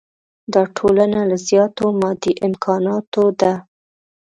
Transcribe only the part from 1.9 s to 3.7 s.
مادي امکاناتو ده.